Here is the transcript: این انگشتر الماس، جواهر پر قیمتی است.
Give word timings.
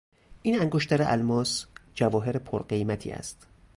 این 0.41 0.59
انگشتر 0.61 1.01
الماس، 1.03 1.65
جواهر 1.93 2.37
پر 2.37 2.63
قیمتی 2.63 3.11
است. 3.11 3.47